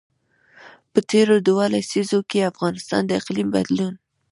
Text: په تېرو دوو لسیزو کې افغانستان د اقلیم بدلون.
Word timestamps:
په 0.91 0.99
تېرو 1.09 1.35
دوو 1.47 1.65
لسیزو 1.73 2.19
کې 2.29 2.49
افغانستان 2.51 3.01
د 3.05 3.11
اقلیم 3.19 3.47
بدلون. 3.55 3.93